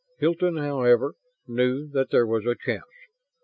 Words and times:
Hilton, 0.17 0.57
however, 0.57 1.13
knew 1.45 1.87
that 1.89 2.09
there 2.09 2.25
was 2.25 2.43
a 2.47 2.55
chance. 2.55 2.87